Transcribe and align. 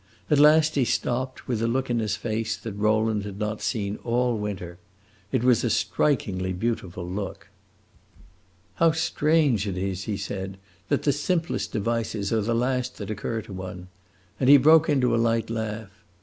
At 0.31 0.39
last 0.39 0.73
he 0.73 0.83
stopped, 0.83 1.47
with 1.47 1.61
a 1.61 1.67
look 1.67 1.87
in 1.91 1.99
his 1.99 2.15
face 2.15 2.57
that 2.57 2.73
Rowland 2.73 3.21
had 3.23 3.37
not 3.37 3.61
seen 3.61 3.99
all 4.03 4.35
winter. 4.35 4.79
It 5.31 5.43
was 5.43 5.63
a 5.63 5.69
strikingly 5.69 6.53
beautiful 6.53 7.07
look. 7.07 7.49
"How 8.77 8.93
strange 8.93 9.67
it 9.67 9.77
is," 9.77 10.05
he 10.05 10.17
said, 10.17 10.57
"that 10.89 11.03
the 11.03 11.13
simplest 11.13 11.71
devices 11.71 12.33
are 12.33 12.41
the 12.41 12.55
last 12.55 12.97
that 12.97 13.11
occur 13.11 13.43
to 13.43 13.53
one!" 13.53 13.89
And 14.39 14.49
he 14.49 14.57
broke 14.57 14.89
into 14.89 15.15
a 15.15 15.21
light 15.21 15.51
laugh. 15.51 15.91